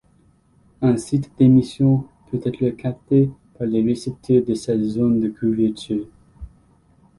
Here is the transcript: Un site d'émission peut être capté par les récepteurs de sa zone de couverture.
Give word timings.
Un 0.81 0.97
site 0.97 1.29
d'émission 1.37 2.07
peut 2.31 2.39
être 2.43 2.71
capté 2.75 3.29
par 3.55 3.67
les 3.67 3.83
récepteurs 3.83 4.41
de 4.43 4.55
sa 4.55 4.75
zone 4.75 5.19
de 5.19 5.29
couverture. 5.29 6.07